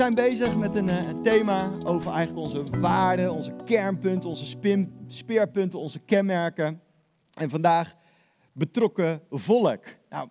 [0.00, 4.56] zijn bezig met een, uh, thema over eigenlijk onze waarden, onze kernpunten, onze
[5.06, 6.80] speerpunten, onze kenmerken.
[7.32, 7.94] En vandaag
[8.52, 9.84] betrokken volk.
[10.08, 10.28] Nou,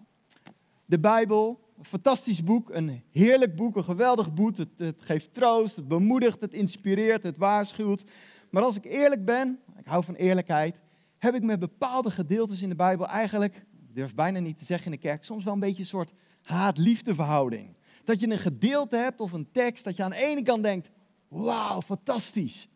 [0.86, 4.58] de Bijbel, een fantastisch boek, een heerlijk boek, een geweldig boek.
[4.58, 8.04] Het, het geeft troost, het bemoedigt, het inspireert, het waarschuwt.
[8.50, 10.80] Maar als ik eerlijk ben, ik hou van eerlijkheid,
[11.18, 14.86] heb ik met bepaalde gedeeltes in de Bijbel eigenlijk, ik durf bijna niet te zeggen
[14.86, 17.78] in de kerk, soms wel een beetje een soort haat-liefde verhouding.
[18.10, 20.90] Dat je een gedeelte hebt of een tekst dat je aan de ene kant denkt,
[21.28, 22.68] wauw, fantastisch.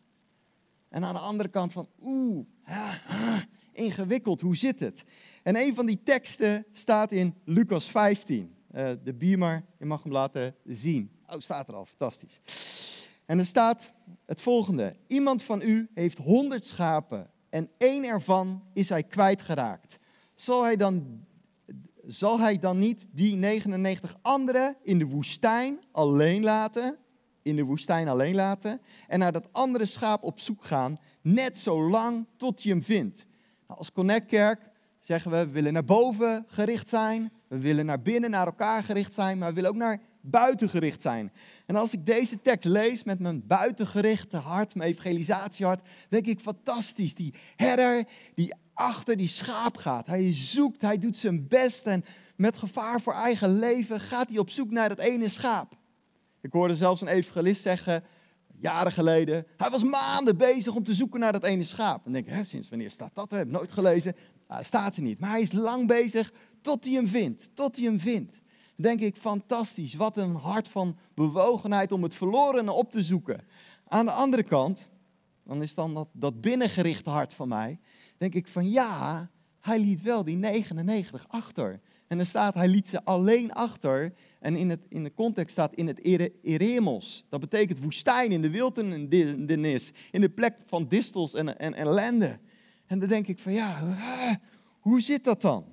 [0.88, 2.46] En aan de andere kant van, oeh,
[3.72, 5.04] ingewikkeld, hoe zit het?
[5.42, 8.54] En een van die teksten staat in Lucas 15.
[8.72, 11.10] Uh, eh, de Beamer, je mag hem laten zien.
[11.26, 12.40] Oh, staat er al, fantastisch.
[13.26, 13.92] En er staat
[14.26, 14.96] het volgende.
[15.06, 19.98] Iemand van u heeft honderd schapen en één ervan is hij kwijtgeraakt.
[20.34, 21.24] Zal hij dan
[22.06, 26.98] zal hij dan niet die 99 anderen in de woestijn alleen laten?
[27.42, 28.80] In de woestijn alleen laten.
[29.08, 33.26] En naar dat andere schaap op zoek gaan, net zo lang tot hij hem vindt.
[33.66, 34.60] Nou, als Connectkerk
[35.00, 37.32] zeggen we, we willen naar boven gericht zijn.
[37.48, 39.38] We willen naar binnen, naar elkaar gericht zijn.
[39.38, 41.32] Maar we willen ook naar buiten gericht zijn.
[41.66, 47.14] En als ik deze tekst lees met mijn buitengerichte hart, mijn evangelisatiehart, denk ik fantastisch.
[47.14, 50.06] Die herder die achter die schaap gaat.
[50.06, 52.04] Hij zoekt, hij doet zijn best en
[52.36, 55.76] met gevaar voor eigen leven gaat hij op zoek naar dat ene schaap.
[56.40, 58.04] Ik hoorde zelfs een evangelist zeggen,
[58.60, 62.06] jaren geleden, hij was maanden bezig om te zoeken naar dat ene schaap.
[62.06, 63.32] En denk ik, hè, sinds wanneer staat dat?
[63.32, 64.16] Ik heb nooit gelezen.
[64.48, 65.18] Nou, staat er niet.
[65.18, 67.50] Maar hij is lang bezig tot hij hem vindt.
[67.54, 68.40] Tot hij hem vindt.
[68.76, 69.94] Denk ik, fantastisch.
[69.94, 73.44] Wat een hart van bewogenheid om het verlorene op te zoeken.
[73.88, 74.90] Aan de andere kant,
[75.44, 77.78] dan is dan dat, dat binnengerichte hart van mij
[78.16, 79.30] denk ik van ja,
[79.60, 81.80] hij liet wel die 99 achter.
[82.06, 84.12] En er staat, hij liet ze alleen achter.
[84.40, 86.04] En in, het, in de context staat in het
[86.42, 87.26] eremos.
[87.28, 89.92] Dat betekent woestijn, in de wildernis.
[90.10, 92.38] In de plek van distels en, en ellende.
[92.86, 93.94] En dan denk ik van ja,
[94.80, 95.64] hoe zit dat dan?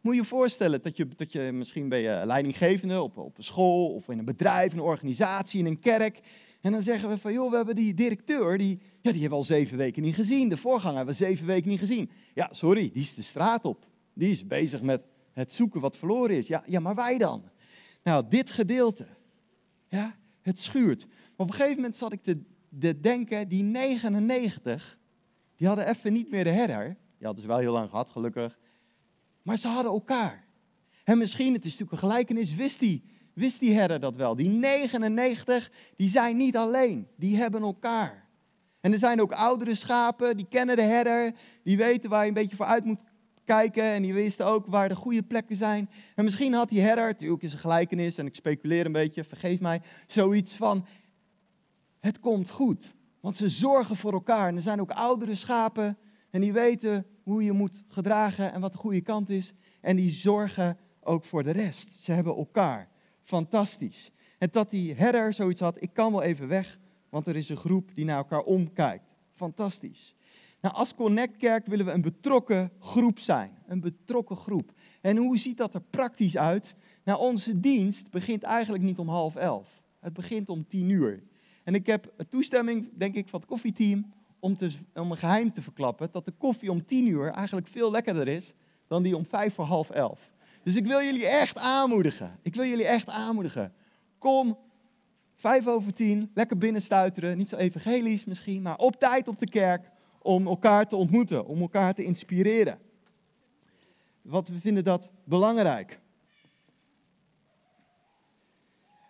[0.00, 3.44] Moet je je voorstellen dat je, dat je misschien ben je leidinggevende op, op een
[3.44, 6.20] school of in een bedrijf, een organisatie, in een kerk.
[6.60, 9.34] En dan zeggen we van, joh, we hebben die directeur, die, ja, die hebben we
[9.34, 10.48] al zeven weken niet gezien.
[10.48, 12.10] De voorganger hebben we zeven weken niet gezien.
[12.34, 13.86] Ja, sorry, die is de straat op.
[14.14, 15.02] Die is bezig met
[15.32, 16.46] het zoeken wat verloren is.
[16.46, 17.42] Ja, ja maar wij dan?
[18.02, 19.06] Nou, dit gedeelte,
[19.88, 21.06] ja, het schuurt.
[21.06, 22.38] Maar op een gegeven moment zat ik te,
[22.78, 24.98] te denken, die 99,
[25.56, 26.84] die hadden even niet meer de herder.
[27.18, 28.58] Die hadden ze wel heel lang gehad, gelukkig.
[29.42, 30.44] Maar ze hadden elkaar.
[31.04, 34.36] En misschien, het is natuurlijk een gelijkenis, wist die wist die herder dat wel.
[34.36, 38.28] Die 99, die zijn niet alleen, die hebben elkaar.
[38.80, 42.34] En er zijn ook oudere schapen, die kennen de herder, die weten waar je een
[42.34, 43.02] beetje voor uit moet
[43.44, 45.90] kijken en die wisten ook waar de goede plekken zijn.
[46.14, 49.60] En misschien had die herder, natuurlijk is een gelijkenis en ik speculeer een beetje, vergeef
[49.60, 50.86] mij, zoiets van,
[52.00, 52.94] het komt goed.
[53.20, 54.48] Want ze zorgen voor elkaar.
[54.48, 55.98] En er zijn ook oudere schapen
[56.30, 59.52] en die weten hoe je moet gedragen en wat de goede kant is.
[59.80, 61.92] En die zorgen ook voor de rest.
[61.92, 62.88] Ze hebben elkaar
[63.22, 64.10] fantastisch.
[64.38, 67.56] En dat die herder zoiets had, ik kan wel even weg, want er is een
[67.56, 69.04] groep die naar elkaar omkijkt.
[69.34, 70.14] Fantastisch.
[70.60, 73.50] Nou, als Connectkerk willen we een betrokken groep zijn.
[73.66, 74.72] Een betrokken groep.
[75.00, 76.74] En hoe ziet dat er praktisch uit?
[77.04, 79.82] Nou, onze dienst begint eigenlijk niet om half elf.
[80.00, 81.22] Het begint om tien uur.
[81.64, 85.62] En ik heb toestemming, denk ik, van het koffieteam om, te, om een geheim te
[85.62, 86.08] verklappen.
[86.12, 88.54] Dat de koffie om tien uur eigenlijk veel lekkerder is
[88.86, 90.32] dan die om vijf voor half elf.
[90.62, 92.32] Dus ik wil jullie echt aanmoedigen.
[92.42, 93.72] Ik wil jullie echt aanmoedigen.
[94.18, 94.58] Kom,
[95.34, 97.36] vijf over tien, lekker binnenstuiteren.
[97.36, 99.90] Niet zo evangelisch misschien, maar op tijd op de kerk
[100.22, 102.78] om elkaar te ontmoeten, om elkaar te inspireren.
[104.22, 106.00] Want we vinden dat belangrijk.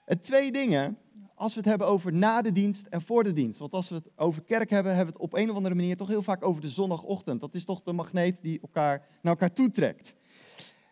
[0.04, 0.98] Het twee dingen,
[1.40, 3.58] als we het hebben over na de dienst en voor de dienst.
[3.58, 5.96] Want als we het over kerk hebben, hebben we het op een of andere manier
[5.96, 7.40] toch heel vaak over de zondagochtend.
[7.40, 10.14] Dat is toch de magneet die elkaar naar elkaar toetrekt.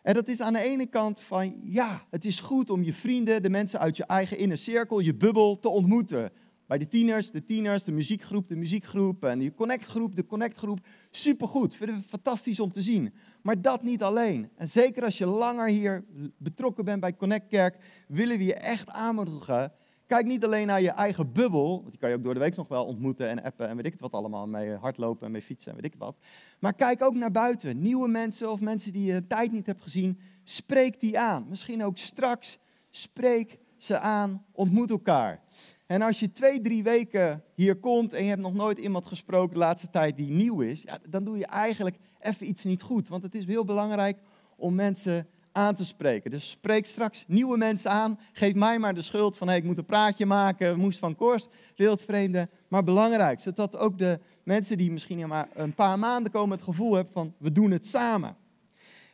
[0.03, 3.41] En dat is aan de ene kant van, ja, het is goed om je vrienden,
[3.41, 6.31] de mensen uit je eigen inner cirkel, je bubbel te ontmoeten.
[6.67, 10.79] Bij de tieners, de tieners, de muziekgroep, de muziekgroep en de connectgroep, de connectgroep.
[11.11, 13.13] Supergoed, vinden we fantastisch om te zien.
[13.41, 14.49] Maar dat niet alleen.
[14.55, 16.05] En zeker als je langer hier
[16.37, 19.71] betrokken bent bij Connect Kerk, willen we je echt aanmoedigen
[20.09, 22.55] Kijk niet alleen naar je eigen bubbel, want die kan je ook door de week
[22.55, 25.41] nog wel ontmoeten en appen en weet ik het wat allemaal, mee hardlopen en mee
[25.41, 26.17] fietsen en weet ik het wat.
[26.59, 29.81] Maar kijk ook naar buiten, nieuwe mensen of mensen die je een tijd niet hebt
[29.81, 31.45] gezien, spreek die aan.
[31.49, 32.59] Misschien ook straks,
[32.89, 35.43] spreek ze aan, ontmoet elkaar.
[35.85, 39.53] En als je twee, drie weken hier komt en je hebt nog nooit iemand gesproken
[39.53, 43.07] de laatste tijd die nieuw is, ja, dan doe je eigenlijk even iets niet goed.
[43.07, 44.19] Want het is heel belangrijk
[44.55, 45.27] om mensen
[45.59, 46.31] aan te spreken.
[46.31, 48.19] Dus spreek straks nieuwe mensen aan.
[48.31, 51.47] Geef mij maar de schuld van hey, ik moet een praatje maken, moest van koers,
[51.75, 52.49] wildvreemde.
[52.67, 56.93] Maar belangrijk, zodat ook de mensen die misschien maar een paar maanden komen het gevoel
[56.93, 58.35] hebben van we doen het samen.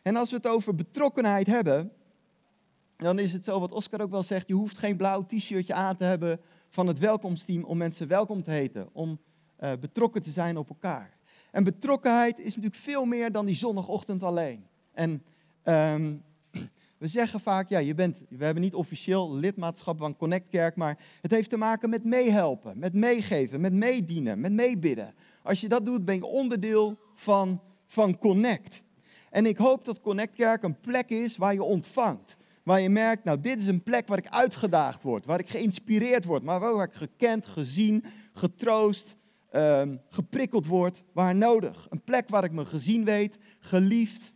[0.01, 1.91] En als we het over betrokkenheid hebben,
[2.97, 5.95] dan is het zo wat Oscar ook wel zegt, je hoeft geen blauw t-shirtje aan
[5.95, 6.39] te hebben
[6.69, 9.19] van het welkomsteam om mensen welkom te heten, om
[9.59, 11.17] uh, betrokken te zijn op elkaar.
[11.51, 14.65] En betrokkenheid is natuurlijk veel meer dan die zondagochtend alleen.
[14.91, 15.23] En
[15.63, 16.23] um,
[16.97, 20.97] we zeggen vaak, ja, je bent, we hebben niet officieel lidmaatschap van Connect Kerk, maar
[21.21, 25.13] het heeft te maken met meehelpen, met meegeven, met meedienen, met meebidden.
[25.43, 28.81] Als je dat doet, ben je onderdeel van, van Connect.
[29.29, 32.37] En ik hoop dat Connect Kerk een plek is waar je ontvangt.
[32.63, 36.25] Waar je merkt, nou, dit is een plek waar ik uitgedaagd word, waar ik geïnspireerd
[36.25, 38.03] word, maar waar ik gekend, gezien,
[38.33, 39.15] getroost,
[39.51, 41.87] um, geprikkeld word, waar nodig.
[41.89, 44.33] Een plek waar ik me gezien weet, geliefd,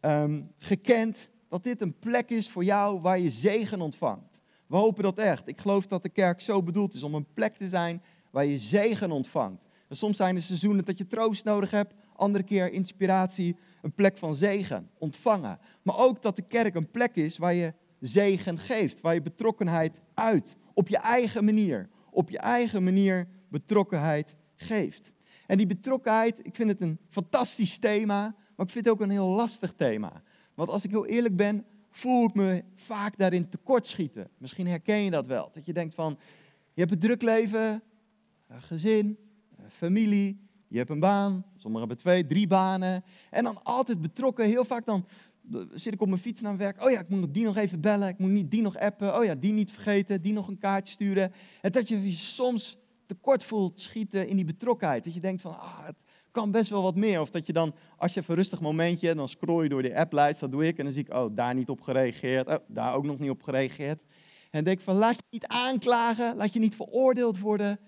[0.00, 1.30] um, gekend.
[1.48, 4.40] Dat dit een plek is voor jou waar je zegen ontvangt.
[4.66, 5.48] We hopen dat echt.
[5.48, 8.58] Ik geloof dat de kerk zo bedoeld is om een plek te zijn waar je
[8.58, 9.68] zegen ontvangt.
[9.90, 14.34] Soms zijn er seizoenen dat je troost nodig hebt, andere keer inspiratie, een plek van
[14.34, 15.58] zegen, ontvangen.
[15.82, 20.00] Maar ook dat de kerk een plek is waar je zegen geeft, waar je betrokkenheid
[20.14, 25.12] uit, op je eigen manier, op je eigen manier betrokkenheid geeft.
[25.46, 28.20] En die betrokkenheid, ik vind het een fantastisch thema,
[28.56, 30.22] maar ik vind het ook een heel lastig thema.
[30.56, 34.28] Want als ik heel eerlijk ben, voel ik me vaak daarin tekortschieten.
[34.38, 35.50] Misschien herken je dat wel.
[35.52, 36.18] Dat je denkt van,
[36.72, 37.82] je hebt een druk leven,
[38.46, 39.18] een gezin,
[39.56, 41.44] een familie, je hebt een baan.
[41.56, 43.04] Sommigen hebben twee, drie banen.
[43.30, 44.44] En dan altijd betrokken.
[44.46, 45.06] Heel vaak dan
[45.74, 46.84] zit ik op mijn fiets naar werk.
[46.84, 48.08] Oh ja, ik moet die nog even bellen.
[48.08, 49.18] Ik moet niet die nog appen.
[49.18, 50.22] Oh ja, die niet vergeten.
[50.22, 51.32] Die nog een kaartje sturen.
[51.60, 55.04] En dat je je soms tekort voelt schieten in die betrokkenheid.
[55.04, 55.88] Dat je denkt van, ah,
[56.36, 57.20] kan best wel wat meer.
[57.20, 59.96] Of dat je dan, als je even een rustig momentje, dan scroll je door de
[59.96, 60.78] applijst, dat doe ik.
[60.78, 62.48] En dan zie ik, oh, daar niet op gereageerd.
[62.48, 64.02] Oh, daar ook nog niet op gereageerd.
[64.50, 67.78] En denk van, laat je niet aanklagen, laat je niet veroordeeld worden.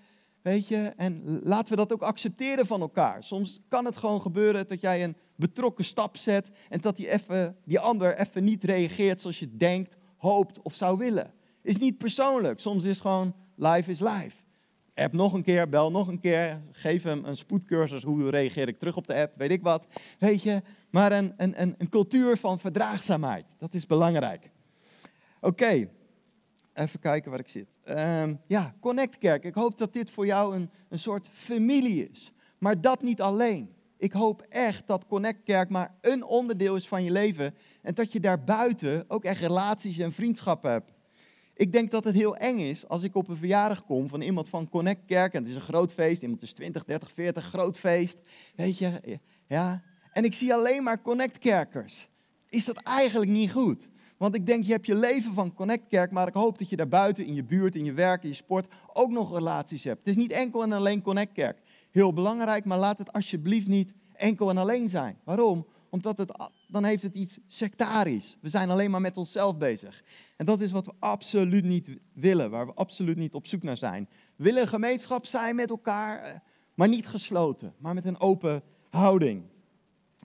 [0.41, 3.23] Weet je, en laten we dat ook accepteren van elkaar.
[3.23, 7.57] Soms kan het gewoon gebeuren dat jij een betrokken stap zet en dat die, even,
[7.65, 11.33] die ander even niet reageert zoals je denkt, hoopt of zou willen.
[11.61, 12.59] Is niet persoonlijk.
[12.59, 14.48] Soms is gewoon life is life.
[14.99, 18.79] App nog een keer, bel nog een keer, geef hem een spoedcursus, hoe reageer ik
[18.79, 19.85] terug op de app, weet ik wat.
[20.19, 24.49] Weet je, maar een, een, een, een cultuur van verdraagzaamheid, dat is belangrijk.
[25.41, 25.89] Oké,
[26.73, 27.67] even kijken waar ik zit.
[27.85, 32.31] Um, ja, Connect Kerk, ik hoop dat dit voor jou een, een soort familie is.
[32.57, 33.73] Maar dat niet alleen.
[33.97, 37.55] Ik hoop echt dat Connect Kerk maar een onderdeel is van je leven.
[37.81, 40.91] En dat je daarbuiten ook echt relaties en vriendschappen hebt.
[41.59, 44.49] Ik denk dat het heel eng is als ik op een verjaardag kom van iemand
[44.49, 45.33] van Connect Kerk.
[45.33, 46.21] En het is een groot feest.
[46.21, 48.17] Iemand is 20, 30, 40, groot feest.
[48.55, 49.81] Weet je, ja.
[50.11, 52.07] En ik zie alleen maar Connect Kerkers.
[52.49, 53.89] Is dat eigenlijk niet goed?
[54.17, 56.75] Want ik denk, je hebt je leven van Connect Kerk, maar ik hoop dat je
[56.75, 59.99] daarbuiten, in je buurt, in je werk, in je sport, ook nog relaties hebt.
[59.99, 61.61] Het is niet enkel en alleen Connect Kerk.
[61.91, 65.17] Heel belangrijk, maar laat het alsjeblieft niet enkel en alleen zijn.
[65.23, 65.65] Waarom?
[65.89, 68.37] Omdat het, dan heeft het iets sectarisch.
[68.41, 70.03] We zijn alleen maar met onszelf bezig.
[70.37, 73.77] En dat is wat we absoluut niet willen, waar we absoluut niet op zoek naar
[73.77, 74.09] zijn.
[74.35, 76.33] We willen een gemeenschap zijn met elkaar, eh,
[76.73, 79.43] maar niet gesloten, maar met een open houding.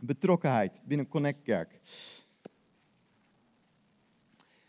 [0.01, 1.81] Betrokkenheid binnen Connect Kerk.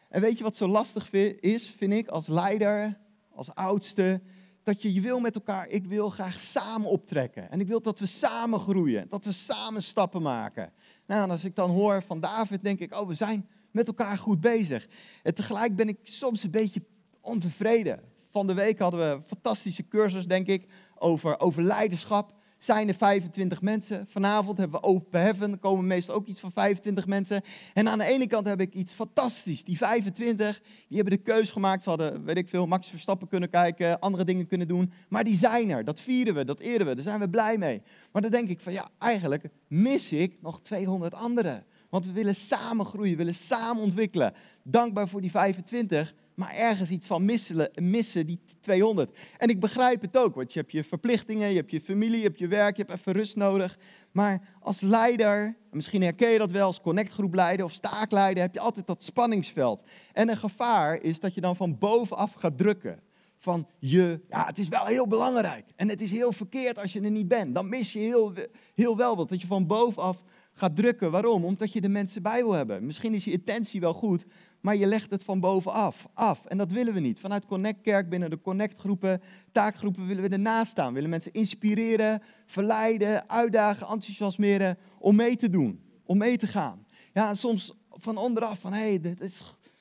[0.09, 2.97] En weet je wat zo lastig is, vind ik, als leider,
[3.31, 4.21] als oudste?
[4.63, 7.51] Dat je, je wil met elkaar, ik wil graag samen optrekken.
[7.51, 10.73] En ik wil dat we samen groeien, dat we samen stappen maken.
[11.07, 14.41] Nou, als ik dan hoor van David, denk ik, oh, we zijn met elkaar goed
[14.41, 14.87] bezig.
[15.23, 16.83] En tegelijk ben ik soms een beetje
[17.21, 17.99] ontevreden.
[18.29, 22.33] Van de week hadden we fantastische cursus, denk ik, over, over leiderschap
[22.65, 24.05] zijn er 25 mensen.
[24.09, 27.41] Vanavond hebben we Open Heaven, er komen meestal ook iets van 25 mensen.
[27.73, 29.63] En aan de ene kant heb ik iets fantastisch.
[29.63, 31.83] Die 25, die hebben de keus gemaakt.
[31.83, 34.91] Ze hadden, weet ik veel, Max Verstappen kunnen kijken, andere dingen kunnen doen.
[35.09, 37.81] Maar die zijn er, dat vieren we, dat eren we, daar zijn we blij mee.
[38.11, 41.65] Maar dan denk ik van ja, eigenlijk mis ik nog 200 anderen.
[41.89, 44.33] Want we willen samen groeien, we willen samen ontwikkelen.
[44.63, 49.17] Dankbaar voor die 25, maar ergens iets van missen, missen, die 200.
[49.37, 52.23] En ik begrijp het ook, want je hebt je verplichtingen, je hebt je familie, je
[52.23, 53.77] hebt je werk, je hebt even rust nodig.
[54.11, 58.87] Maar als leider, misschien herken je dat wel als connectgroepleider of staakleider, heb je altijd
[58.87, 59.83] dat spanningsveld.
[60.13, 62.99] En een gevaar is dat je dan van bovenaf gaat drukken.
[63.37, 65.65] Van je, ja, het is wel heel belangrijk.
[65.75, 67.55] En het is heel verkeerd als je er niet bent.
[67.55, 68.33] Dan mis je heel,
[68.75, 69.29] heel wel wat.
[69.29, 71.11] Dat je van bovenaf gaat drukken.
[71.11, 71.45] Waarom?
[71.45, 72.85] Omdat je de mensen bij wil hebben.
[72.85, 74.25] Misschien is je intentie wel goed,
[74.65, 76.45] maar je legt het van bovenaf af.
[76.45, 77.19] En dat willen we niet.
[77.19, 80.87] Vanuit Connect Kerk, binnen de Connect groepen, taakgroepen, willen we ernaast staan.
[80.87, 86.85] We willen mensen inspireren, verleiden, uitdagen, enthousiasmeren om mee te doen, om mee te gaan.
[87.13, 89.15] Ja, soms van onderaf van, hé, hey,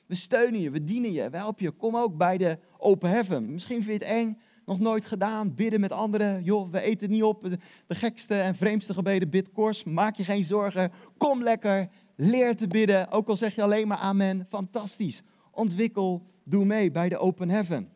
[0.05, 1.71] we steunen je, we dienen je, we helpen je.
[1.71, 3.51] Kom ook bij de Open Heaven.
[3.51, 6.43] Misschien vind je het eng, nog nooit gedaan, bidden met anderen.
[6.43, 7.49] Joh, we eten niet op,
[7.87, 9.83] de gekste en vreemdste gebeden, bid kors.
[9.83, 13.11] Maak je geen zorgen, kom lekker, leer te bidden.
[13.11, 15.23] Ook al zeg je alleen maar amen, fantastisch.
[15.51, 17.89] Ontwikkel, doe mee bij de Open Heaven.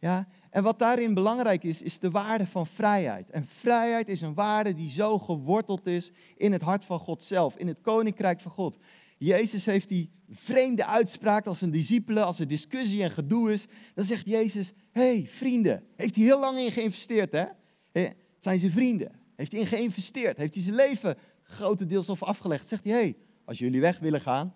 [0.00, 3.30] Ja, en wat daarin belangrijk is, is de waarde van vrijheid.
[3.30, 7.56] En vrijheid is een waarde die zo geworteld is in het hart van God zelf,
[7.56, 8.76] in het koninkrijk van God.
[9.18, 13.66] Jezus heeft die vreemde uitspraak als een discipelen, als er discussie en gedoe is.
[13.94, 17.44] Dan zegt Jezus, hey, vrienden, heeft hij heel lang in geïnvesteerd hè?
[17.92, 19.12] Het zijn zijn vrienden.
[19.36, 22.68] Heeft hij in geïnvesteerd, heeft hij zijn leven grotendeels of afgelegd.
[22.68, 23.16] Zegt hij, hey,
[23.48, 24.54] als jullie weg willen gaan,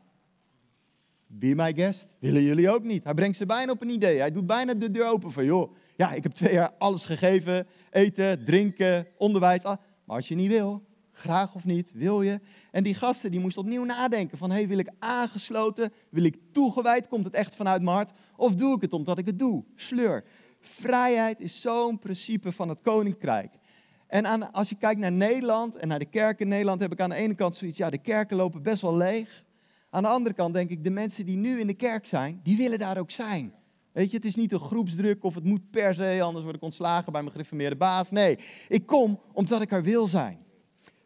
[1.26, 2.08] be my guest.
[2.18, 3.04] Willen jullie ook niet?
[3.04, 4.18] Hij brengt ze bijna op een idee.
[4.18, 7.66] Hij doet bijna de deur open van, joh, ja, ik heb twee jaar alles gegeven.
[7.90, 9.62] Eten, drinken, onderwijs.
[9.62, 12.40] Maar als je niet wil, graag of niet, wil je?
[12.70, 15.92] En die gasten die moesten opnieuw nadenken van, hey, wil ik aangesloten?
[16.10, 17.08] Wil ik toegewijd?
[17.08, 18.12] Komt het echt vanuit mijn hart?
[18.36, 19.64] Of doe ik het omdat ik het doe?
[19.74, 20.24] Sleur.
[20.60, 23.52] Vrijheid is zo'n principe van het koninkrijk.
[24.12, 27.00] En aan, als je kijkt naar Nederland en naar de kerken in Nederland, heb ik
[27.00, 29.44] aan de ene kant zoiets, ja, de kerken lopen best wel leeg.
[29.90, 32.56] Aan de andere kant denk ik, de mensen die nu in de kerk zijn, die
[32.56, 33.54] willen daar ook zijn.
[33.92, 36.62] Weet je, het is niet een groepsdruk of het moet per se, anders word ik
[36.62, 38.10] ontslagen bij mijn gereformeerde baas.
[38.10, 38.38] Nee,
[38.68, 40.38] ik kom omdat ik er wil zijn.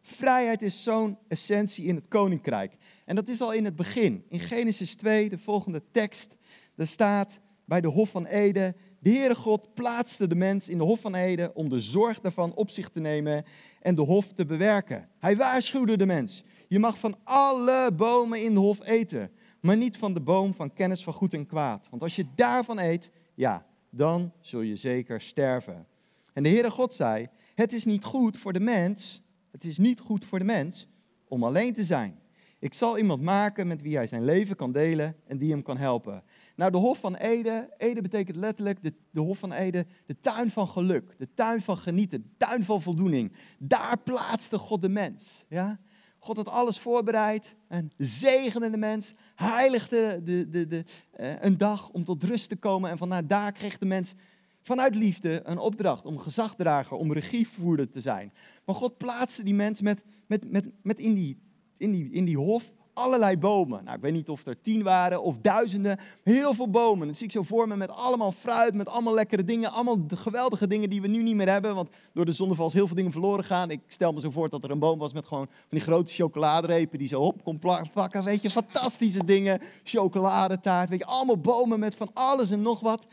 [0.03, 2.77] Vrijheid is zo'n essentie in het koninkrijk.
[3.05, 4.25] En dat is al in het begin.
[4.29, 6.37] In Genesis 2, de volgende tekst,
[6.75, 10.85] daar staat bij de Hof van Eden, de Heere God plaatste de mens in de
[10.85, 13.45] Hof van Eden om de zorg daarvan op zich te nemen
[13.81, 15.09] en de hof te bewerken.
[15.19, 19.97] Hij waarschuwde de mens, je mag van alle bomen in de hof eten, maar niet
[19.97, 21.87] van de boom van kennis van goed en kwaad.
[21.91, 25.87] Want als je daarvan eet, ja, dan zul je zeker sterven.
[26.33, 30.01] En de Heere God zei, het is niet goed voor de mens, het is niet
[30.01, 30.89] goed voor de mens
[31.29, 32.19] om alleen te zijn.
[32.59, 35.77] Ik zal iemand maken met wie hij zijn leven kan delen en die hem kan
[35.77, 36.23] helpen.
[36.57, 40.51] Nou, de Hof van Ede, Ede betekent letterlijk de, de Hof van Ede, de tuin
[40.51, 43.33] van geluk, de tuin van genieten, de tuin van voldoening.
[43.59, 45.45] Daar plaatste God de mens.
[45.49, 45.79] Ja?
[46.19, 50.85] God had alles voorbereid en zegende de mens, heiligde de, de, de,
[51.21, 52.91] uh, een dag om tot rust te komen.
[52.91, 54.15] En vanuit daar kreeg de mens
[54.63, 58.33] vanuit liefde een opdracht om gezagdrager, om regievoerder te zijn.
[58.65, 61.39] Maar God plaatste die mens met, met, met, met in, die,
[61.79, 63.85] in, die, in die hof allerlei bomen.
[63.85, 65.99] Nou, ik weet niet of er tien waren of duizenden.
[66.23, 67.07] Heel veel bomen.
[67.07, 69.73] Dat zie ik zo voor me met allemaal fruit, met allemaal lekkere dingen.
[69.73, 71.75] Allemaal geweldige dingen die we nu niet meer hebben.
[71.75, 73.71] Want door de zonneval is heel veel dingen verloren gaan.
[73.71, 76.13] Ik stel me zo voor dat er een boom was met gewoon van die grote
[76.13, 78.25] chocoladerepen die zo op kon plakken.
[78.25, 79.61] Weet je, fantastische dingen.
[79.83, 80.89] Chocoladetaart.
[80.89, 83.07] Weet je, allemaal bomen met van alles en nog wat.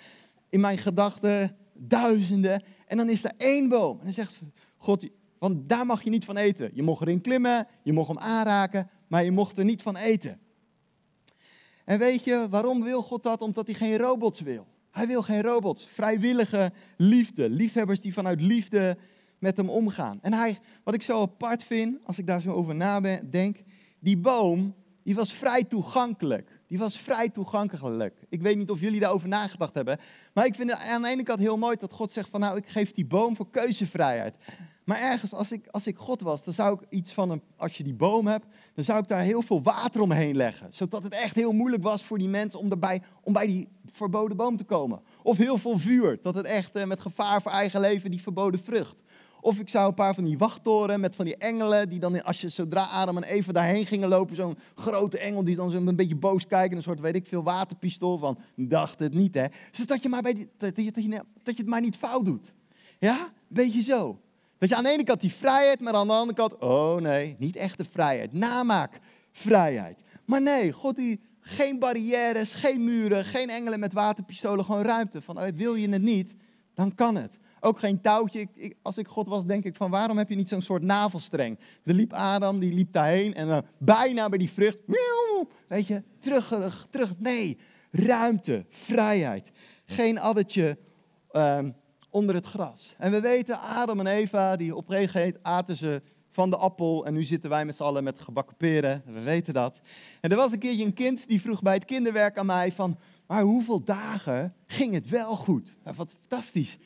[0.50, 2.64] In mijn gedachten duizenden.
[2.88, 3.98] En dan is er één boom.
[3.98, 4.42] En dan zegt
[4.78, 5.08] God,
[5.44, 6.72] want daar mag je niet van eten.
[6.74, 10.40] Je mocht erin klimmen, je mocht hem aanraken, maar je mocht er niet van eten.
[11.86, 13.42] En weet je, waarom wil God dat?
[13.42, 14.68] Omdat hij geen robots wil.
[14.92, 15.88] Hij wil geen robots.
[15.94, 17.50] Vrijwillige liefde.
[17.50, 18.98] Liefhebbers die vanuit liefde
[19.40, 20.20] met hem omgaan.
[20.22, 23.58] En hij, wat ik zo apart vind, als ik daar zo over nadenk,
[24.00, 26.62] die boom, die was vrij toegankelijk.
[26.68, 28.26] Die was vrij toegankelijk.
[28.30, 30.00] Ik weet niet of jullie daarover nagedacht hebben.
[30.34, 32.58] Maar ik vind het aan de ene kant heel mooi dat God zegt van nou,
[32.58, 34.36] ik geef die boom voor keuzevrijheid.
[34.84, 37.78] Maar ergens, als ik, als ik God was, dan zou ik iets van een, als
[37.78, 40.68] je die boom hebt, dan zou ik daar heel veel water omheen leggen.
[40.72, 44.38] Zodat het echt heel moeilijk was voor die mensen om, daarbij, om bij die verboden
[44.38, 45.02] boom te komen.
[45.24, 48.60] Of heel veel vuur, dat het echt eh, met gevaar voor eigen leven die verboden
[48.60, 49.04] vrucht.
[49.42, 52.42] Of ik zou een paar van die wachttoren met van die engelen, die dan als
[52.42, 55.96] je zodra Adam en Eva daarheen gingen lopen, zo'n grote engel die dan zo een
[55.96, 59.46] beetje boos kijkt, een soort, weet ik veel, waterpistool van, dacht het niet hè.
[59.72, 61.10] Zodat je, maar bij die, dat, je, dat, je,
[61.44, 62.54] dat je het maar niet fout doet.
[63.00, 64.20] Ja, beetje zo.
[64.58, 67.36] Dat je aan de ene kant die vrijheid, maar aan de andere kant, oh nee,
[67.40, 68.34] niet echte vrijheid.
[68.34, 69.00] Namaak
[69.32, 70.04] vrijheid.
[70.26, 75.22] Maar nee, God die, geen barrières, geen muren, geen engelen met waterpistolen, gewoon ruimte.
[75.22, 76.36] Van, oh, wil je het niet,
[76.74, 77.40] dan kan het.
[77.60, 78.48] Ook geen touwtje.
[78.82, 81.60] Als ik God was, denk ik van, waarom heb je niet zo'n soort navelstreng?
[81.84, 84.78] Er liep Adam, die liep daarheen en uh, bijna bij die vrucht,
[85.68, 87.14] weet je, terug, terug.
[87.18, 87.58] Nee,
[87.92, 89.52] ruimte, vrijheid.
[89.86, 90.78] Geen addertje,
[91.32, 91.60] uh,
[92.14, 92.96] onder het gras.
[92.98, 96.02] En we weten, Adam en Eva, die op een aten ze
[96.32, 97.06] van de appel.
[97.06, 99.04] En nu zitten wij met z'n allen met gebakken peren.
[99.06, 99.80] We weten dat.
[100.22, 102.98] En er was een keertje een kind die vroeg bij het kinderwerk aan mij van...
[103.28, 105.76] Maar hoeveel dagen ging het wel goed?
[105.96, 106.78] Wat fantastisch.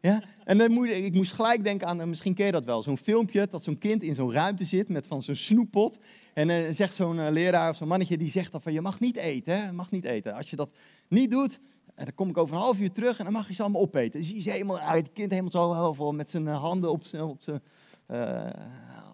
[0.00, 0.22] Ja?
[0.44, 3.62] En dan ik moest gelijk denken aan, misschien ken je dat wel, zo'n filmpje dat
[3.62, 5.98] zo'n kind in zo'n ruimte zit met van zo'n snoeppot.
[6.34, 9.00] En uh, zegt zo'n uh, leraar of zo'n mannetje, die zegt dan van je mag
[9.00, 9.72] niet eten, hè?
[9.72, 10.34] mag niet eten.
[10.34, 10.70] Als je dat
[11.08, 11.60] niet doet,
[12.00, 13.80] en dan kom ik over een half uur terug en dan mag je ze allemaal
[13.80, 14.20] opeten.
[14.20, 17.04] Dus je ziet helemaal uit, het kind helemaal zo heel met zijn eh, handen op
[17.04, 17.62] zijn, op zijn
[18.06, 18.50] eh,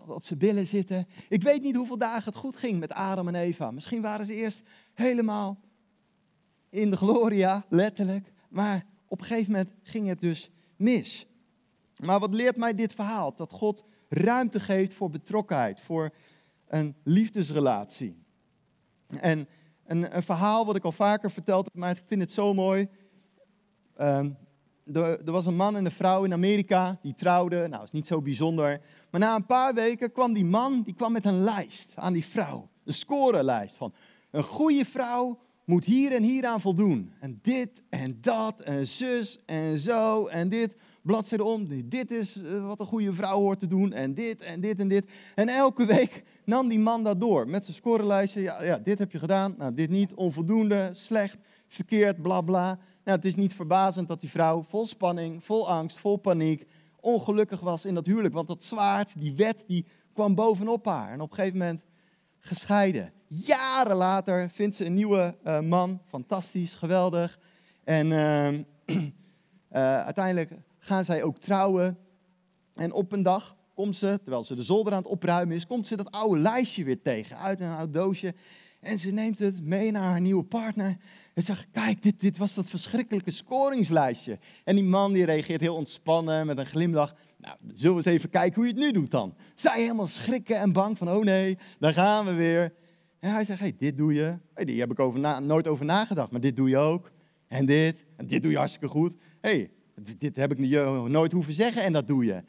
[0.07, 1.07] op zijn billen zitten.
[1.29, 3.71] Ik weet niet hoeveel dagen het goed ging met Adam en Eva.
[3.71, 4.63] Misschien waren ze eerst
[4.95, 5.61] helemaal
[6.71, 8.33] in de gloria, letterlijk.
[8.49, 11.27] Maar op een gegeven moment ging het dus mis.
[11.97, 13.35] Maar wat leert mij dit verhaal?
[13.35, 16.15] Dat God ruimte geeft voor betrokkenheid, voor
[16.67, 18.17] een liefdesrelatie.
[19.21, 19.49] En
[19.87, 22.89] een, een verhaal wat ik al vaker verteld heb, maar ik vind het zo mooi.
[23.97, 24.31] Ehm,
[24.93, 27.71] er, er, was een man en een vrouw in Amerika die trouwden.
[27.71, 28.81] Nou, is niet zo bijzonder.
[29.11, 32.25] Maar na een paar weken kwam die man die kwam met een lijst aan die
[32.25, 32.69] vrouw.
[32.85, 33.95] Een scorelijst van
[34.31, 37.13] een goede vrouw moet hier en hier aan voldoen.
[37.21, 40.77] En dit en dat en zus en zo en dit.
[41.03, 43.93] Bladzijde om, dit is eh, wat een goede vrouw hoort te doen.
[43.93, 45.11] En dit en dit en dit.
[45.35, 48.41] En elke week nam die man dat door met zijn scorelijstje.
[48.41, 52.79] Ja, ja, dit heb je gedaan, nou dit niet, onvoldoende, slecht, verkeerd, bla bla.
[53.05, 56.67] Nou, het is niet verbazend dat die vrouw vol spanning, vol angst, vol paniek,
[57.01, 58.35] ongelukkig was in dat huwelijk.
[58.35, 61.13] Want dat zwaard, die wet, die kwam bovenop haar.
[61.13, 61.83] En op een gegeven moment
[62.39, 63.13] gescheiden.
[63.27, 67.39] Jaren later vindt ze een nieuwe uh, man, fantastisch, geweldig.
[67.85, 71.99] En uh, uh, uiteindelijk gaan zij ook trouwen.
[72.75, 75.87] En op een dag komt ze, terwijl ze de zolder aan het opruimen is, komt
[75.87, 78.35] ze dat oude lijstje weer tegen uit een oud doosje.
[78.81, 80.97] En ze neemt het mee naar haar nieuwe partner.
[81.35, 84.39] En zegt, kijk, dit, dit was dat verschrikkelijke scoringslijstje.
[84.65, 87.15] En die man die reageert heel ontspannen met een glimlach.
[87.39, 89.35] Nou, zullen we eens even kijken hoe je het nu doet dan?
[89.55, 92.75] Zij helemaal schrikken en bang van, oh nee, daar gaan we weer.
[93.19, 94.39] En hij zegt, hey, dit doe je.
[94.55, 97.11] Die heb ik over nooit over nagedacht, maar dit doe je ook.
[97.49, 99.13] En dit, en dit doe je hartstikke goed.
[99.41, 99.71] hey,
[100.19, 102.43] dit heb ik je nooit hoeven zeggen en dat doe je.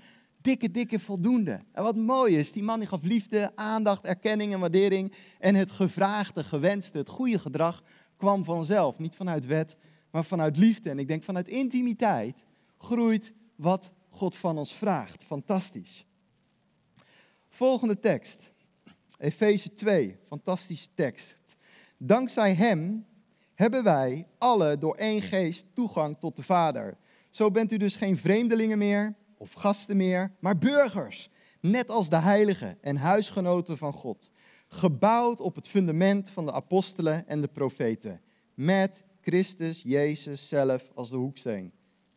[0.47, 1.59] Dikke, dikke voldoende.
[1.71, 5.13] En wat mooi is, die man die gaf liefde, aandacht, erkenning en waardering.
[5.39, 7.83] En het gevraagde, gewenste, het goede gedrag
[8.17, 8.97] kwam vanzelf.
[8.97, 9.77] Niet vanuit wet,
[10.11, 10.89] maar vanuit liefde.
[10.89, 12.43] En ik denk vanuit intimiteit
[12.77, 15.23] groeit wat God van ons vraagt.
[15.23, 16.05] Fantastisch.
[17.47, 18.51] Volgende tekst.
[19.17, 21.35] Efeze 2, fantastische tekst.
[21.97, 23.05] Dankzij Hem
[23.53, 26.97] hebben wij alle door één geest toegang tot de Vader.
[27.29, 32.19] Zo bent u dus geen vreemdelingen meer of gasten meer, maar burgers, net als de
[32.19, 34.31] heiligen en huisgenoten van God.
[34.67, 38.21] Gebouwd op het fundament van de apostelen en de profeten,
[38.53, 41.71] met Christus Jezus zelf als de hoeksteen.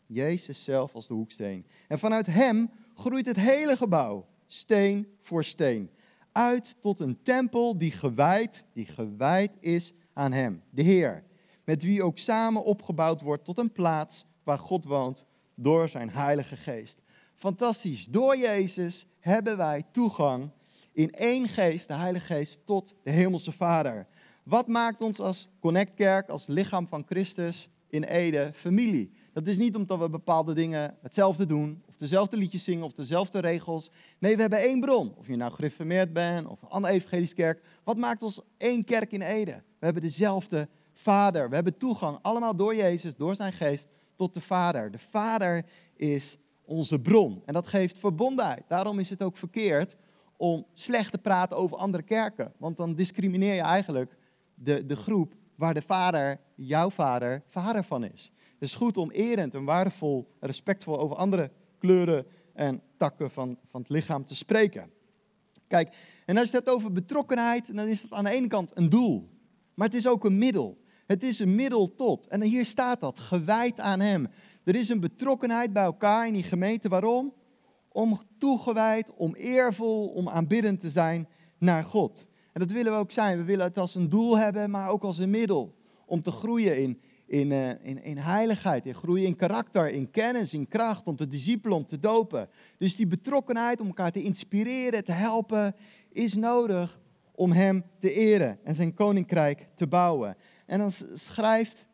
[0.06, 1.66] Jezus zelf als de hoeksteen.
[1.88, 5.90] En vanuit Hem groeit het hele gebouw, steen voor steen,
[6.32, 11.24] uit tot een tempel die gewijd, die gewijd is aan Hem, de Heer,
[11.64, 16.56] met wie ook samen opgebouwd wordt tot een plaats waar God woont door zijn Heilige
[16.56, 17.02] Geest.
[17.40, 20.50] Fantastisch, door Jezus hebben wij toegang
[20.92, 24.06] in één geest, de Heilige Geest, tot de Hemelse Vader.
[24.42, 29.10] Wat maakt ons als Connect Kerk, als lichaam van Christus in Ede, familie?
[29.32, 33.38] Dat is niet omdat we bepaalde dingen hetzelfde doen, of dezelfde liedjes zingen, of dezelfde
[33.38, 33.90] regels.
[34.18, 35.14] Nee, we hebben één bron.
[35.16, 37.62] Of je nou gereformeerd bent, of een andere evangelische kerk.
[37.84, 39.62] Wat maakt ons één kerk in Ede?
[39.78, 41.48] We hebben dezelfde Vader.
[41.48, 44.90] We hebben toegang, allemaal door Jezus, door zijn geest, tot de Vader.
[44.90, 45.64] De Vader
[45.96, 46.38] is
[46.70, 47.42] onze bron.
[47.44, 48.62] En dat geeft verbondenheid.
[48.68, 49.96] Daarom is het ook verkeerd
[50.36, 52.52] om slecht te praten over andere kerken.
[52.56, 54.16] Want dan discrimineer je eigenlijk
[54.54, 58.32] de, de groep waar de vader, jouw vader, vader van is.
[58.52, 63.80] Het is goed om erend en waardevol, respectvol over andere kleuren en takken van, van
[63.80, 64.90] het lichaam te spreken.
[65.68, 68.70] Kijk, en als je het hebt over betrokkenheid, dan is het aan de ene kant
[68.74, 69.28] een doel.
[69.74, 70.78] Maar het is ook een middel.
[71.06, 72.26] Het is een middel tot.
[72.26, 74.28] En hier staat dat, gewijd aan Hem.
[74.64, 76.88] Er is een betrokkenheid bij elkaar in die gemeente.
[76.88, 77.32] Waarom?
[77.88, 82.26] Om toegewijd, om eervol, om aanbiddend te zijn naar God.
[82.52, 83.38] En dat willen we ook zijn.
[83.38, 85.74] We willen het als een doel hebben, maar ook als een middel.
[86.06, 90.68] Om te groeien in, in, in, in heiligheid, in groeien in karakter, in kennis, in
[90.68, 92.48] kracht, om te discipelen, om te dopen.
[92.78, 95.74] Dus die betrokkenheid om elkaar te inspireren, te helpen,
[96.12, 97.00] is nodig
[97.32, 100.36] om Hem te eren en zijn koninkrijk te bouwen.
[100.66, 101.86] En dan schrijft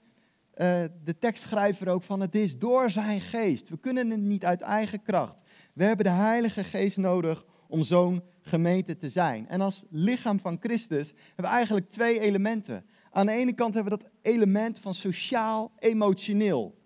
[0.56, 3.68] uh, de tekstschrijver ook van het is door zijn geest.
[3.68, 5.40] We kunnen het niet uit eigen kracht.
[5.72, 9.48] We hebben de Heilige Geest nodig om zo'n gemeente te zijn.
[9.48, 12.84] En als lichaam van Christus hebben we eigenlijk twee elementen.
[13.10, 16.78] Aan de ene kant hebben we dat element van sociaal-emotioneel.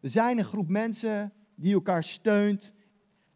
[0.00, 2.72] We zijn een groep mensen die elkaar steunt,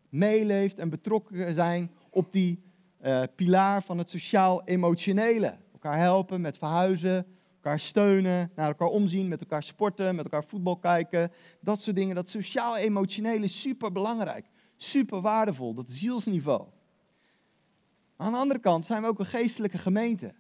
[0.08, 2.62] meeleeft en betrokken zijn op die
[3.02, 5.56] uh, pilaar van het sociaal-emotionele.
[5.72, 7.26] Elkaar helpen met verhuizen,
[7.66, 11.32] elkaar steunen, naar elkaar omzien, met elkaar sporten, met elkaar voetbal kijken.
[11.60, 12.14] Dat soort dingen.
[12.14, 14.46] Dat sociaal-emotionele is super belangrijk.
[14.76, 16.66] Super waardevol, dat zielsniveau.
[18.16, 20.34] aan de andere kant zijn we ook een geestelijke gemeente,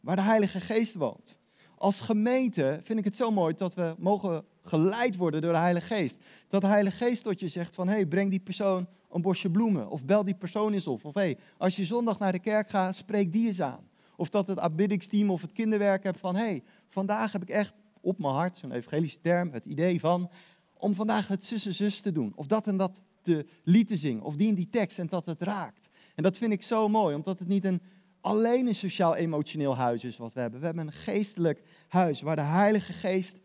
[0.00, 1.38] waar de Heilige Geest woont.
[1.76, 5.86] Als gemeente vind ik het zo mooi dat we mogen geleid worden door de Heilige
[5.86, 6.16] Geest.
[6.48, 9.50] Dat de Heilige Geest tot je zegt van, hé, hey, breng die persoon een bosje
[9.50, 9.90] bloemen.
[9.90, 11.04] Of bel die persoon eens op.
[11.04, 13.90] Of hé, hey, als je zondag naar de kerk gaat, spreek die eens aan.
[14.22, 17.74] Of dat het aanbiddingsteam of het kinderwerk hebt van, hé, hey, vandaag heb ik echt
[18.00, 20.30] op mijn hart, zo'n evangelische term, het idee van,
[20.72, 22.32] om vandaag het zus en zus te doen.
[22.34, 24.22] Of dat en dat te lied te zingen.
[24.22, 25.88] Of die in die tekst en dat het raakt.
[26.14, 27.80] En dat vind ik zo mooi, omdat het niet een
[28.20, 30.60] alleen een sociaal-emotioneel huis is wat we hebben.
[30.60, 33.36] We hebben een geestelijk huis waar de Heilige Geest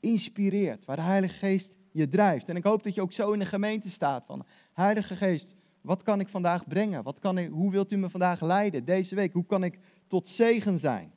[0.00, 2.48] inspireert, waar de Heilige Geest je drijft.
[2.48, 6.02] En ik hoop dat je ook zo in de gemeente staat van, Heilige Geest, wat
[6.02, 7.02] kan ik vandaag brengen?
[7.02, 9.32] Wat kan ik, hoe wilt u me vandaag leiden deze week?
[9.32, 11.12] Hoe kan ik tot zegen zijn?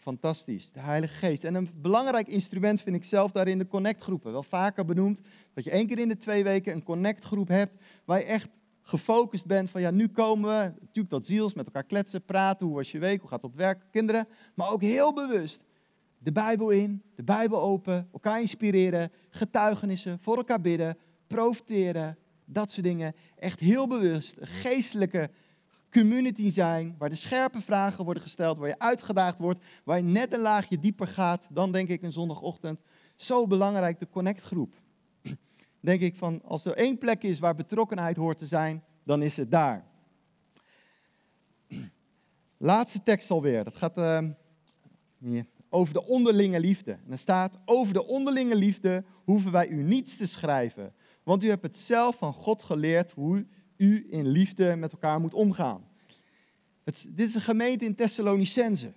[0.00, 1.44] Fantastisch, de Heilige Geest.
[1.44, 4.32] En een belangrijk instrument vind ik zelf daarin de connectgroepen.
[4.32, 5.20] Wel vaker benoemd
[5.54, 8.48] dat je één keer in de twee weken een connectgroep hebt waar je echt
[8.82, 12.74] gefocust bent van ja, nu komen we, natuurlijk dat ziels, met elkaar kletsen, praten, hoe
[12.74, 15.64] was je week, hoe gaat het op werk, kinderen, maar ook heel bewust
[16.18, 22.86] de Bijbel in, de Bijbel open, elkaar inspireren, getuigenissen, voor elkaar bidden, profiteren, dat soort
[22.86, 23.14] dingen.
[23.36, 25.30] Echt heel bewust een geestelijke
[25.94, 30.32] community zijn, waar de scherpe vragen worden gesteld, waar je uitgedaagd wordt, waar je net
[30.32, 32.80] een laagje dieper gaat dan denk ik een zondagochtend.
[33.16, 34.74] Zo belangrijk de connectgroep
[35.80, 39.36] denk ik van als er één plek is waar betrokkenheid hoort te zijn, dan is
[39.36, 39.84] het daar.
[42.56, 43.64] Laatste tekst alweer.
[43.64, 46.92] Dat gaat uh, over de onderlinge liefde.
[46.92, 50.94] En er staat: Over de onderlinge liefde hoeven wij u niets te schrijven.
[51.24, 55.34] Want u hebt het zelf van God geleerd hoe u in liefde met elkaar moet
[55.34, 55.88] omgaan.
[56.84, 58.92] Het, dit is een gemeente in Thessalonicense.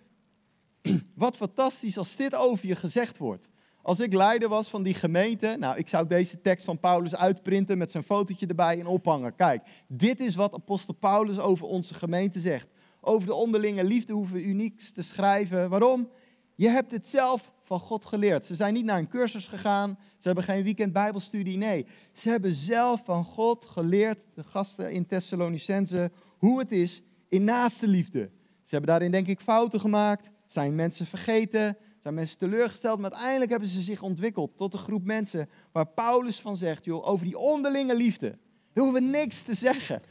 [1.13, 3.49] Wat fantastisch als dit over je gezegd wordt.
[3.81, 7.77] Als ik leider was van die gemeente, nou, ik zou deze tekst van Paulus uitprinten
[7.77, 9.35] met zijn fotootje erbij en ophangen.
[9.35, 12.67] Kijk, dit is wat apostel Paulus over onze gemeente zegt.
[13.01, 15.69] Over de onderlinge liefde hoeven we u niets te schrijven.
[15.69, 16.09] Waarom?
[16.57, 18.45] Je hebt het zelf van God geleerd.
[18.45, 21.85] Ze zijn niet naar een cursus gegaan, ze hebben geen weekend bijbelstudie, nee.
[22.13, 27.87] Ze hebben zelf van God geleerd, de gasten in Thessalonicense, hoe het is in naaste
[27.87, 28.29] liefde.
[28.63, 33.51] Ze hebben daarin denk ik fouten gemaakt, zijn mensen vergeten, zijn mensen teleurgesteld, maar uiteindelijk
[33.51, 37.37] hebben ze zich ontwikkeld tot een groep mensen waar Paulus van zegt, joh, over die
[37.37, 38.29] onderlinge liefde.
[38.73, 40.01] Daar hoeven we niks te zeggen.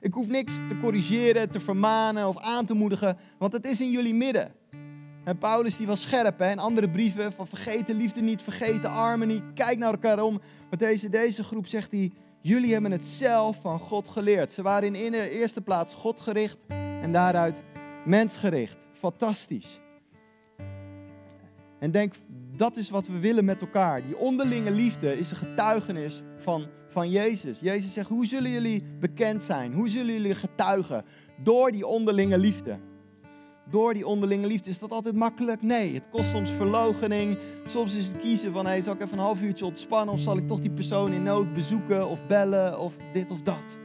[0.00, 3.90] Ik hoef niks te corrigeren, te vermanen of aan te moedigen, want het is in
[3.90, 4.54] jullie midden.
[5.24, 8.82] En Paulus die was scherp hè, in andere brieven van vergeet de liefde niet, vergeet
[8.82, 10.40] de armen niet, kijk naar elkaar om.
[10.70, 14.52] Maar deze, deze groep zegt hij, jullie hebben het zelf van God geleerd.
[14.52, 16.58] Ze waren in de eerste plaats God gericht
[17.02, 17.62] en daaruit
[18.04, 18.76] mensgericht.
[18.92, 19.80] Fantastisch.
[21.78, 22.14] En denk,
[22.56, 24.02] dat is wat we willen met elkaar.
[24.02, 27.58] Die onderlinge liefde is een getuigenis van, van Jezus.
[27.60, 29.72] Jezus zegt, hoe zullen jullie bekend zijn?
[29.72, 31.04] Hoe zullen jullie getuigen?
[31.42, 32.78] Door die onderlinge liefde.
[33.70, 34.70] Door die onderlinge liefde.
[34.70, 35.62] Is dat altijd makkelijk?
[35.62, 37.38] Nee, het kost soms verlogening.
[37.66, 40.14] Soms is het kiezen van, hey, zal ik even een half uurtje ontspannen?
[40.14, 43.78] Of zal ik toch die persoon in nood bezoeken of bellen of dit of dat?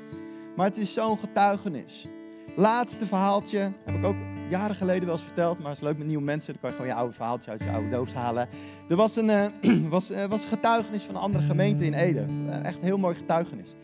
[0.55, 2.07] Maar het is zo'n getuigenis.
[2.55, 4.15] Laatste verhaaltje, heb ik ook
[4.49, 6.53] jaren geleden wel eens verteld, maar het is leuk met nieuwe mensen.
[6.53, 8.49] Dan kan je gewoon je oude verhaaltje uit je oude doos halen.
[8.89, 12.25] Er was een, uh, was, uh, was getuigenis van een andere gemeente in Ede.
[12.29, 13.75] Uh, echt een heel mooi getuigenis.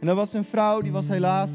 [0.00, 1.50] En er was een vrouw, die was helaas,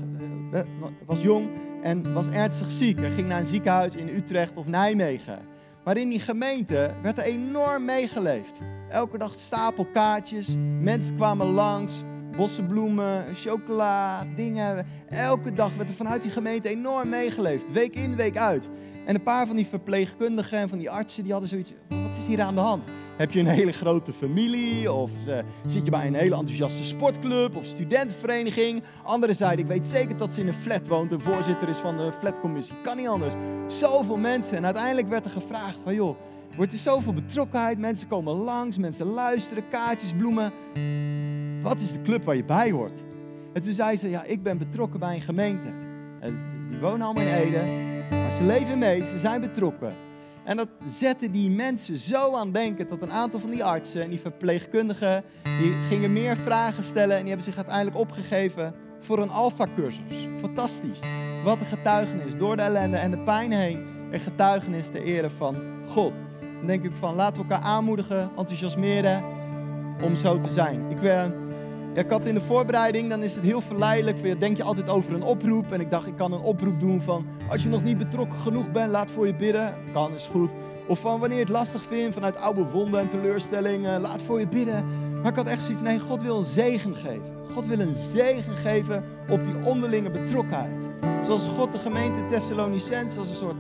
[1.06, 1.49] was jong
[1.84, 3.00] en was ernstig ziek.
[3.00, 5.39] En ging naar een ziekenhuis in Utrecht of Nijmegen.
[5.84, 8.60] Maar in die gemeente werd er enorm meegeleefd.
[8.89, 12.04] Elke dag stapelkaartjes, mensen kwamen langs
[12.38, 14.86] bossen bloemen, chocola, dingen.
[15.10, 17.72] Elke dag werd er vanuit die gemeente enorm meegeleefd.
[17.72, 18.69] Week in, week uit.
[19.06, 22.26] En een paar van die verpleegkundigen en van die artsen, die hadden zoiets wat is
[22.26, 22.86] hier aan de hand?
[23.16, 24.92] Heb je een hele grote familie?
[24.92, 28.84] Of uh, zit je bij een hele enthousiaste sportclub of studentenvereniging?
[29.04, 31.98] Anderen zeiden, ik weet zeker dat ze in een flat woont en voorzitter is van
[31.98, 32.76] de flatcommissie.
[32.84, 33.34] Kan niet anders.
[33.68, 34.58] Zoveel mensen.
[34.58, 36.18] En uiteindelijk werd er gevraagd van, joh,
[36.56, 37.80] wordt er zoveel betrokkenheid.
[37.80, 40.52] Mensen komen langs, mensen luisteren, kaartjes, bloemen.
[41.62, 43.04] Wat is de club waar je bij hoort?
[43.54, 45.68] En toen zei ze, ja, ik ben betrokken bij een gemeente.
[46.20, 46.38] En
[46.70, 47.92] die wonen allemaal in Ede,
[48.38, 49.93] ze leven mee, ze zijn betrokken.
[50.43, 54.10] En dat zette die mensen zo aan denken dat een aantal van die artsen en
[54.10, 59.30] die verpleegkundigen, die gingen meer vragen stellen en die hebben zich uiteindelijk opgegeven voor een
[59.30, 60.28] alfa-cursus.
[60.39, 61.00] Fantastisch.
[61.43, 63.86] Wat een getuigenis door de ellende en de pijn heen.
[64.12, 65.56] Een getuigenis ter ere van
[65.88, 66.13] God.
[66.39, 69.24] Dan denk ik van laten we elkaar aanmoedigen, enthousiasmeren
[70.04, 70.89] om zo te zijn.
[70.89, 71.34] Ik, ben
[71.93, 74.39] ik had in de voorbereiding, dan is het heel verleidelijk.
[74.39, 75.71] Denk je altijd over een oproep.
[75.71, 77.25] En ik dacht, ik kan een oproep doen van...
[77.49, 79.73] Als je nog niet betrokken genoeg bent, laat voor je bidden.
[79.93, 80.49] Kan, is goed.
[80.88, 84.01] Of van wanneer je het lastig vindt, vanuit oude wonden en teleurstellingen.
[84.01, 84.86] Laat voor je bidden.
[85.21, 87.23] Maar ik had echt zoiets, nee, God wil een zegen geven.
[87.53, 90.71] God wil een zegen geven op die onderlinge betrokkenheid.
[91.25, 93.56] Zoals God de gemeente Thessalonicense als een soort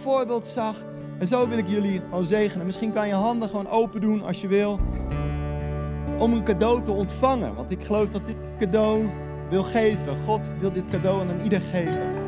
[0.00, 0.76] voorbeeld zag.
[1.18, 2.66] En zo wil ik jullie gewoon zegenen.
[2.66, 4.80] Misschien kan je handen gewoon open doen als je wil.
[6.18, 7.54] Om een cadeau te ontvangen.
[7.54, 9.08] Want ik geloof dat dit cadeau
[9.50, 10.16] wil geven.
[10.26, 12.22] God wil dit cadeau aan ieder geven.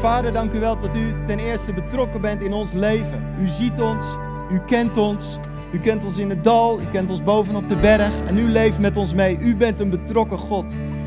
[0.00, 3.22] Vader, dank u wel dat u ten eerste betrokken bent in ons leven.
[3.40, 4.16] U ziet ons,
[4.50, 5.38] u kent ons,
[5.72, 8.78] u kent ons in het dal, u kent ons bovenop de berg en u leeft
[8.78, 9.38] met ons mee.
[9.38, 10.64] U bent een betrokken God.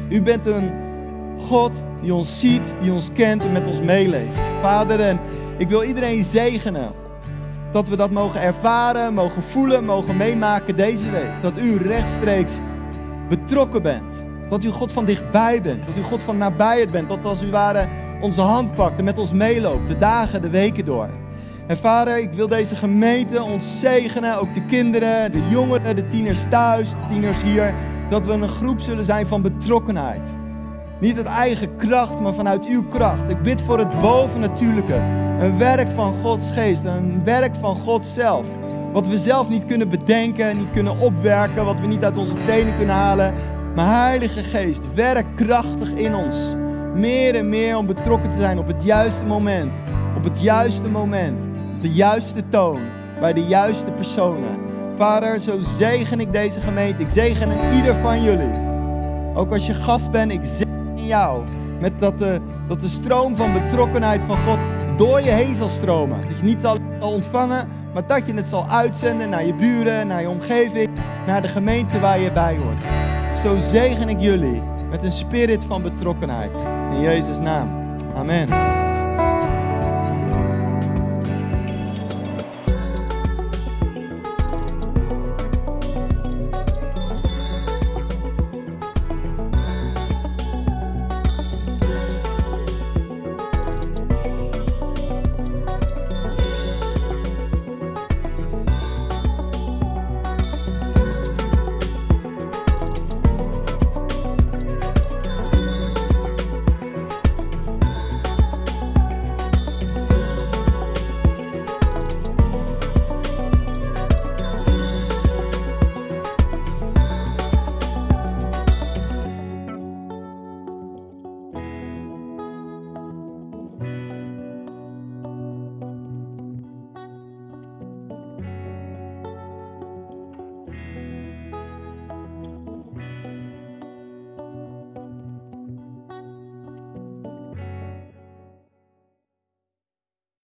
[0.10, 0.72] U bent een
[1.38, 4.40] God die ons ziet, die ons kent en met ons meeleeft.
[4.62, 5.20] Vader, en
[5.58, 6.92] ik wil iedereen zegenen
[7.72, 11.32] dat we dat mogen ervaren, mogen voelen, mogen meemaken deze week.
[11.42, 12.60] Dat u rechtstreeks
[13.30, 14.26] betrokken bent.
[14.50, 15.86] Dat u God van dichtbij bent.
[15.86, 17.08] Dat u God van nabijheid bent.
[17.08, 17.88] Dat als u ware
[18.22, 19.88] onze hand pakt en met ons meeloopt.
[19.88, 21.10] De dagen, de weken door.
[21.68, 24.40] En vader, ik wil deze gemeente ons zegenen.
[24.40, 27.74] Ook de kinderen, de jongeren, de tieners thuis, de tieners hier.
[28.10, 30.28] Dat we een groep zullen zijn van betrokkenheid.
[31.00, 33.30] Niet uit eigen kracht, maar vanuit uw kracht.
[33.30, 35.27] Ik bid voor het bovennatuurlijke.
[35.40, 36.84] Een werk van Gods geest.
[36.84, 38.46] Een werk van God zelf.
[38.92, 41.66] Wat we zelf niet kunnen bedenken, niet kunnen opwerken.
[41.66, 43.34] Wat we niet uit onze tenen kunnen halen.
[43.76, 46.56] Maar Heilige Geest, werk krachtig in ons.
[46.96, 49.72] Meer en meer om betrokken te zijn op het juiste moment.
[50.16, 51.40] Op het juiste moment.
[51.76, 52.80] Op de juiste toon.
[53.20, 54.58] Bij de juiste personen.
[54.96, 57.02] Vader, zo zegen ik deze gemeente.
[57.02, 58.54] Ik zegen ieder van jullie.
[59.34, 61.44] Ook als je gast bent, ik zegen jou.
[61.80, 64.60] Met dat de, dat de stroom van betrokkenheid van God
[64.98, 66.22] door je heen zal stromen.
[66.28, 70.22] Dat je niet zal ontvangen, maar dat je het zal uitzenden naar je buren, naar
[70.22, 70.90] je omgeving,
[71.26, 73.40] naar de gemeente waar je bij hoort.
[73.40, 76.52] Zo zegen ik jullie met een spirit van betrokkenheid.
[76.92, 77.96] In Jezus' naam.
[78.16, 78.87] Amen.